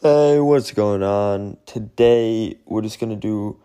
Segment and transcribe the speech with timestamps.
[0.00, 1.56] Hey, what's going on?
[1.66, 3.58] Today, we're just going to do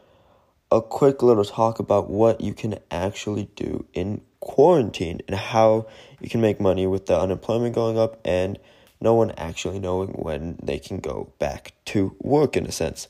[0.72, 5.86] a quick little talk about what you can actually do in quarantine and how
[6.20, 8.58] you can make money with the unemployment going up and
[9.00, 13.08] no one actually knowing when they can go back to work in a sense.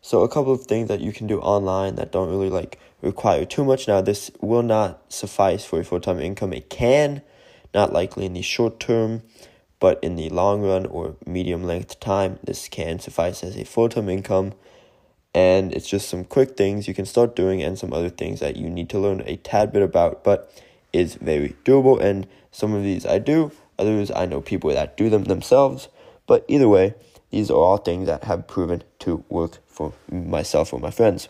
[0.00, 3.44] So, a couple of things that you can do online that don't really like require
[3.44, 3.88] too much.
[3.88, 6.52] Now, this will not suffice for a full time income.
[6.52, 7.22] It can,
[7.74, 9.22] not likely in the short term
[9.82, 13.88] but in the long run or medium length time, this can suffice as a full
[13.88, 14.52] time income.
[15.34, 18.54] And it's just some quick things you can start doing and some other things that
[18.54, 20.56] you need to learn a tad bit about, but
[20.92, 22.00] is very doable.
[22.00, 25.88] And some of these I do, others I know people that do them themselves.
[26.28, 26.94] But either way,
[27.30, 31.28] these are all things that have proven to work for myself or my friends.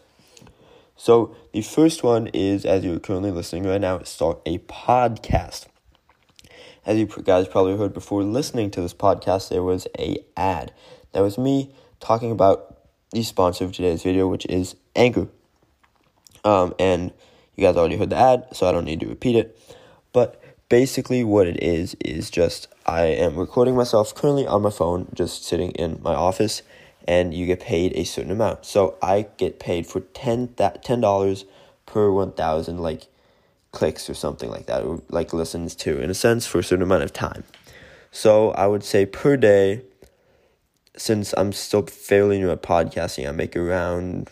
[0.94, 5.68] So the first one is, as you're currently listening right now, start a podcast
[6.84, 10.72] as you guys probably heard before listening to this podcast, there was a ad.
[11.12, 12.78] That was me talking about
[13.12, 15.28] the sponsor of today's video, which is Anchor.
[16.44, 17.12] Um, and
[17.54, 19.58] you guys already heard the ad, so I don't need to repeat it.
[20.12, 25.08] But basically, what it is is just I am recording myself currently on my phone,
[25.14, 26.62] just sitting in my office,
[27.06, 28.64] and you get paid a certain amount.
[28.64, 31.44] So I get paid for ten that ten dollars
[31.86, 33.06] per one thousand like
[33.72, 36.82] clicks or something like that, or like listens to, in a sense, for a certain
[36.82, 37.42] amount of time.
[38.10, 39.82] So I would say per day,
[40.96, 44.30] since I'm still fairly new at podcasting, I make around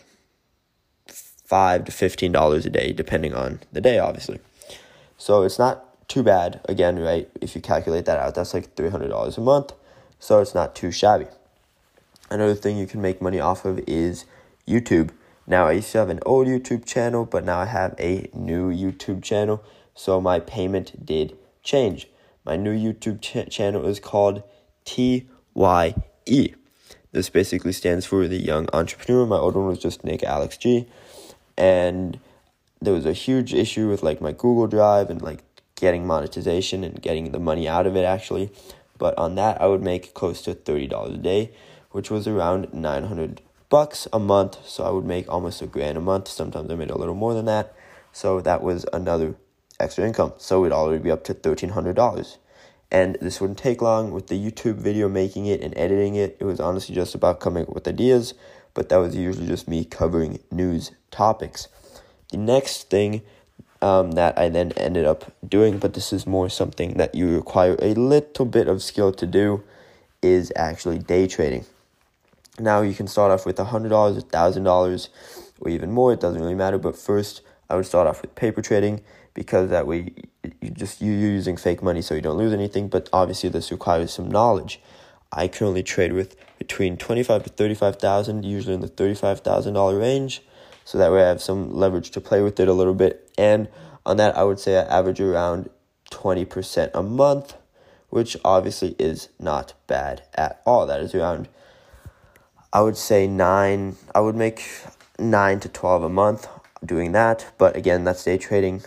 [1.07, 4.39] five to fifteen dollars a day, depending on the day, obviously.
[5.17, 6.61] So it's not too bad.
[6.65, 7.27] Again, right?
[7.41, 9.73] If you calculate that out, that's like three hundred dollars a month.
[10.19, 11.25] So it's not too shabby.
[12.29, 14.25] Another thing you can make money off of is
[14.67, 15.09] YouTube.
[15.51, 18.71] Now, I used to have an old YouTube channel, but now I have a new
[18.71, 19.61] YouTube channel,
[19.93, 22.07] so my payment did change.
[22.45, 24.43] My new YouTube ch- channel is called
[24.85, 25.25] TYE.
[27.11, 29.25] This basically stands for the Young Entrepreneur.
[29.25, 30.87] My old one was just Nick Alex G.
[31.57, 32.21] And
[32.81, 35.43] there was a huge issue with like my Google Drive and like
[35.75, 38.53] getting monetization and getting the money out of it actually.
[38.97, 41.51] But on that, I would make close to $30 a day,
[41.89, 43.41] which was around 900
[43.71, 46.27] bucks a month, so I would make almost a grand a month.
[46.27, 47.73] Sometimes I made a little more than that.
[48.11, 49.35] So that was another
[49.79, 50.33] extra income.
[50.37, 52.37] So it'd already be up to $1,300.
[52.91, 56.35] And this wouldn't take long with the YouTube video making it and editing it.
[56.41, 58.33] It was honestly just about coming up with ideas,
[58.73, 61.69] but that was usually just me covering news topics.
[62.31, 63.21] The next thing
[63.81, 67.77] um, that I then ended up doing, but this is more something that you require
[67.79, 69.63] a little bit of skill to do,
[70.21, 71.65] is actually day trading.
[72.59, 75.09] Now you can start off with $100, $1,000,
[75.59, 76.13] or even more.
[76.13, 76.77] It doesn't really matter.
[76.77, 79.01] But first, I would start off with paper trading
[79.33, 80.13] because that way
[80.61, 82.89] you just you're using fake money so you don't lose anything.
[82.89, 84.81] But obviously, this requires some knowledge.
[85.31, 89.15] I currently trade with between twenty five to thirty five thousand, usually in the thirty
[89.15, 90.41] five thousand dollar range.
[90.83, 93.31] So that way, I have some leverage to play with it a little bit.
[93.37, 93.69] And
[94.05, 95.69] on that, I would say I average around
[96.09, 97.55] twenty percent a month,
[98.09, 100.85] which obviously is not bad at all.
[100.85, 101.47] That is around
[102.73, 104.63] I would say nine, I would make
[105.19, 106.47] nine to 12 a month
[106.85, 107.51] doing that.
[107.57, 108.81] But again, that's day trading.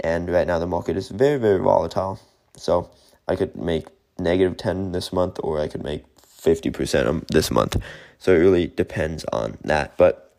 [0.00, 2.18] And right now the market is very, very volatile.
[2.56, 2.90] So
[3.28, 3.86] I could make
[4.18, 7.76] negative 10 this month or I could make 50% this month.
[8.18, 9.96] So it really depends on that.
[9.98, 10.32] But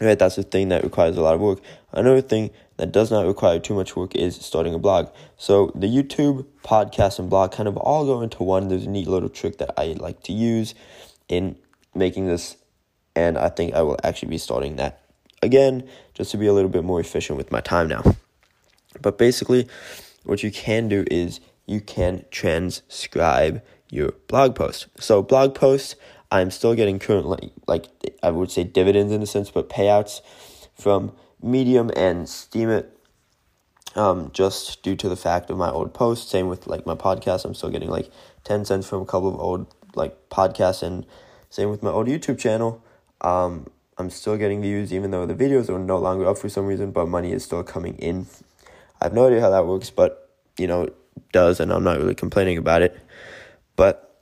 [0.00, 1.60] right, that's the thing that requires a lot of work.
[1.92, 5.08] Another thing that does not require too much work is starting a blog.
[5.36, 8.66] So the YouTube, podcast, and blog kind of all go into one.
[8.66, 10.74] There's a neat little trick that I like to use
[11.28, 11.56] in
[11.94, 12.56] making this,
[13.14, 15.00] and I think I will actually be starting that
[15.42, 18.02] again just to be a little bit more efficient with my time now.
[19.00, 19.68] But basically,
[20.24, 24.86] what you can do is you can transcribe your blog post.
[24.98, 25.96] So, blog posts,
[26.30, 27.86] I'm still getting currently, like,
[28.22, 30.20] I would say dividends in a sense, but payouts
[30.74, 31.12] from
[31.42, 32.86] Medium and Steemit.
[33.96, 36.30] um, just due to the fact of my old posts.
[36.30, 38.10] Same with like my podcast, I'm still getting like
[38.44, 41.06] 10 cents from a couple of old like podcasts and
[41.54, 42.82] same with my old YouTube channel.
[43.20, 46.66] Um, I'm still getting views even though the videos are no longer up for some
[46.66, 48.26] reason, but money is still coming in.
[49.00, 50.28] I have no idea how that works, but
[50.58, 50.96] you know, it
[51.30, 52.98] does, and I'm not really complaining about it.
[53.76, 54.20] But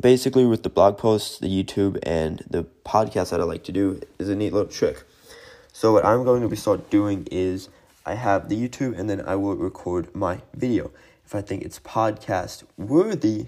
[0.00, 4.00] basically, with the blog posts, the YouTube, and the podcast that I like to do
[4.18, 5.04] is a neat little trick.
[5.72, 7.68] So, what I'm going to be start doing is
[8.04, 10.90] I have the YouTube, and then I will record my video.
[11.24, 13.46] If I think it's podcast worthy,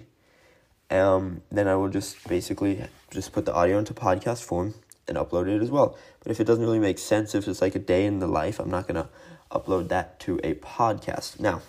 [0.92, 4.74] um, then I will just basically just put the audio into podcast form
[5.08, 5.96] and upload it as well.
[6.22, 8.60] But if it doesn't really make sense, if it's like a day in the life,
[8.60, 9.08] I'm not gonna
[9.50, 11.40] upload that to a podcast.
[11.40, 11.62] Now,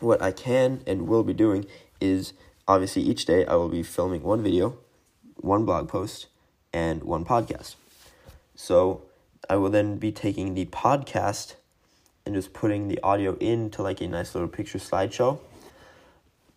[0.00, 1.66] what I can and will be doing
[2.00, 2.32] is
[2.66, 4.78] obviously each day I will be filming one video,
[5.36, 6.26] one blog post
[6.72, 7.74] and one podcast.
[8.56, 9.02] So
[9.48, 11.54] I will then be taking the podcast
[12.24, 15.38] and just putting the audio into like a nice little picture slideshow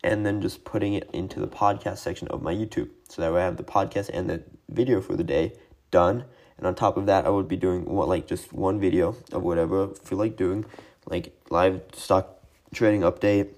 [0.03, 2.89] and then just putting it into the podcast section of my YouTube.
[3.07, 5.53] So that way I have the podcast and the video for the day
[5.91, 6.25] done.
[6.57, 9.41] And on top of that, I would be doing what like just one video of
[9.41, 10.65] whatever I feel like doing,
[11.05, 12.39] like live stock
[12.73, 13.49] trading update,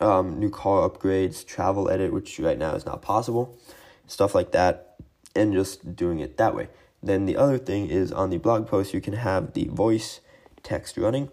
[0.00, 3.58] um, new car upgrades, travel edit, which right now is not possible,
[4.06, 4.96] stuff like that,
[5.34, 6.68] and just doing it that way.
[7.02, 10.20] Then the other thing is on the blog post, you can have the voice
[10.62, 11.30] text running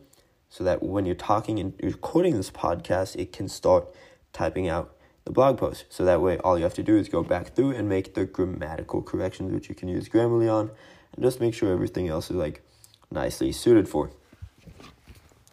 [0.49, 3.87] so that when you're talking and recording this podcast, it can start
[4.33, 4.95] typing out
[5.25, 5.85] the blog post.
[5.89, 8.25] So that way, all you have to do is go back through and make the
[8.25, 10.71] grammatical corrections, which you can use Grammarly on,
[11.15, 12.61] and just make sure everything else is like
[13.09, 14.11] nicely suited for.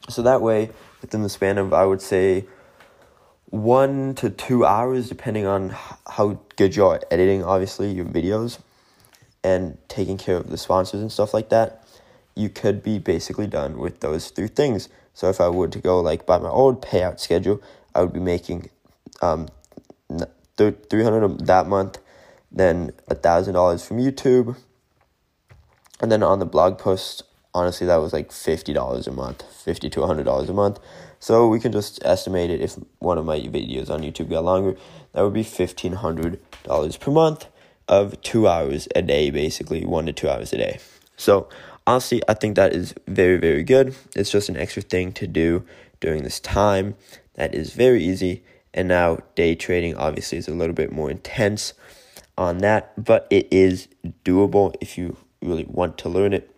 [0.09, 2.47] So that way, within the span of, I would say,
[3.47, 8.59] one to two hours, depending on how good you are editing, obviously, your videos
[9.43, 11.87] and taking care of the sponsors and stuff like that,
[12.35, 14.89] you could be basically done with those three things.
[15.15, 17.61] So if I were to go like by my old payout schedule,
[17.95, 18.71] I would be making
[19.23, 19.49] um,
[20.57, 21.99] 300 that month,
[22.51, 24.57] then $1,000 from YouTube.
[26.01, 27.23] And then on the blog post,
[27.55, 30.79] honestly, that was like $50 a month, 50 to $100 a month.
[31.19, 34.77] So we can just estimate it if one of my videos on YouTube got longer,
[35.13, 37.47] that would be $1,500 per month
[37.89, 40.79] of two hours a day, basically, one to two hours a day.
[41.17, 41.49] So
[41.87, 43.95] honestly, I think that is very, very good.
[44.17, 45.65] It's just an extra thing to do
[46.01, 46.95] during this time
[47.35, 48.45] that is very easy.
[48.75, 51.73] And now day trading obviously is a little bit more intense
[52.37, 53.89] on that, but it is
[54.25, 56.55] doable if you really want to learn it.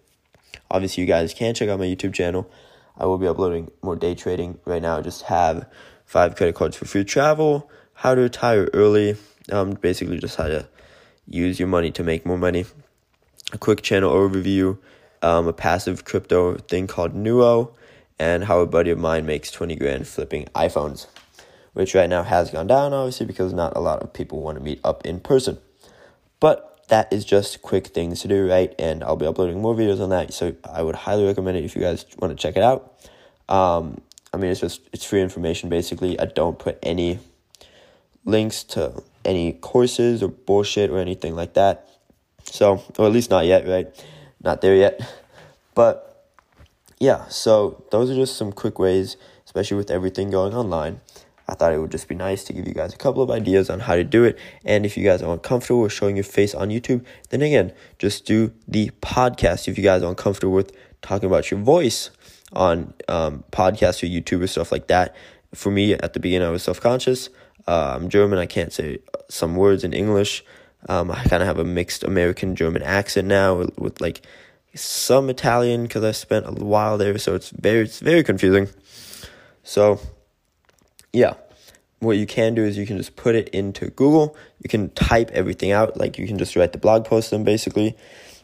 [0.71, 2.51] Obviously, you guys can check out my YouTube channel.
[2.97, 4.99] I will be uploading more day trading right now.
[4.99, 5.69] I just have
[6.05, 9.17] five credit cards for free travel, how to retire early,
[9.51, 10.67] um, basically just how to
[11.27, 12.67] use your money to make more money.
[13.53, 14.79] A quick channel overview,
[15.23, 17.73] um, a passive crypto thing called Nuo,
[18.23, 21.09] and how a buddy of mine makes 20 grand flipping iPhones,
[21.73, 24.63] which right now has gone down, obviously, because not a lot of people want to
[24.63, 25.59] meet up in person.
[26.39, 28.73] But that is just quick things to do, right?
[28.79, 31.75] And I'll be uploading more videos on that, so I would highly recommend it if
[31.75, 32.95] you guys want to check it out.
[33.49, 34.01] Um,
[34.33, 36.19] I mean, it's just it's free information basically.
[36.21, 37.19] I don't put any
[38.25, 41.89] links to any courses or bullshit or anything like that.
[42.45, 43.89] So, or at least not yet, right?
[44.41, 45.01] Not there yet.
[45.75, 46.12] But
[47.03, 51.01] yeah, so those are just some quick ways, especially with everything going online.
[51.49, 53.69] I thought it would just be nice to give you guys a couple of ideas
[53.69, 54.39] on how to do it.
[54.65, 58.25] And if you guys are uncomfortable with showing your face on YouTube, then again, just
[58.25, 59.67] do the podcast.
[59.67, 60.71] If you guys are uncomfortable with
[61.01, 62.11] talking about your voice
[62.53, 65.17] on um, podcasts or YouTube or stuff like that,
[65.57, 67.31] for me at the beginning, I was self conscious.
[67.67, 68.39] Uh, I'm German.
[68.39, 70.45] I can't say some words in English.
[70.89, 74.23] Um, I kind of have a mixed American German accent now with, with like
[74.75, 78.69] some Italian because I spent a while there, so it's very it's very confusing.
[79.63, 80.01] So,
[81.13, 81.35] yeah,
[82.01, 84.37] what you can do is you can just put it into Google.
[84.63, 87.97] You can type everything out, like you can just write the blog post then basically,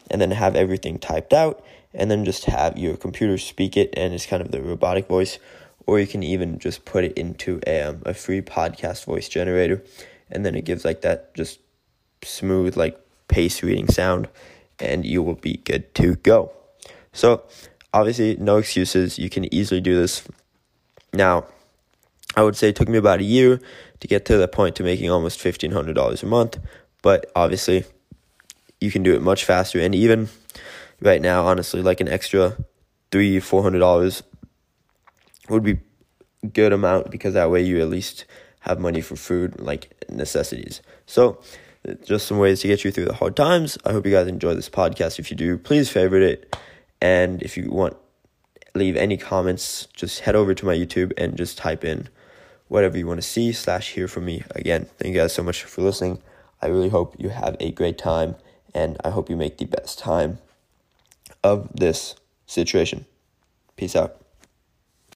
[0.09, 4.13] and then have everything typed out, and then just have your computer speak it, and
[4.13, 5.39] it's kind of the robotic voice
[5.89, 9.83] or you can even just put it into a, um, a free podcast voice generator
[10.29, 11.59] and then it gives like that just
[12.23, 14.27] smooth like pace reading sound
[14.79, 16.51] and you will be good to go.
[17.13, 17.43] So
[17.93, 19.19] obviously no excuses.
[19.19, 20.23] You can easily do this.
[21.13, 21.45] Now
[22.35, 23.59] i would say it took me about a year
[23.99, 26.59] to get to the point to making almost $1500 a month
[27.01, 27.85] but obviously
[28.79, 29.79] you can do it much faster.
[29.79, 30.29] And even
[31.01, 32.57] right now honestly like an extra
[33.11, 34.23] three four hundred dollars
[35.49, 35.79] would be
[36.53, 38.25] good amount because that way you at least
[38.61, 40.81] have money for food like necessities.
[41.05, 41.41] So
[42.03, 43.77] just some ways to get you through the hard times.
[43.85, 45.19] I hope you guys enjoy this podcast.
[45.19, 46.55] If you do, please favorite it.
[47.01, 47.95] And if you want
[48.75, 52.09] leave any comments, just head over to my YouTube and just type in
[52.67, 54.43] whatever you want to see slash hear from me.
[54.51, 56.21] Again, thank you guys so much for listening.
[56.61, 58.35] I really hope you have a great time
[58.73, 60.39] and I hope you make the best time
[61.43, 63.05] of this situation.
[63.75, 64.18] Peace out.